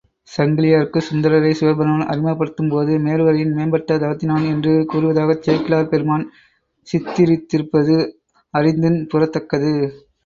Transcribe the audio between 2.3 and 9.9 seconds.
படுத்தும்போது, மேருவரையின் மேம்பட்ட தவத்தினான் என்று கூறுவதாகச் சேக்கிழார் பெருமான் சித்திரித்திருப்பது அறிந்தின்புறத்தக்கது.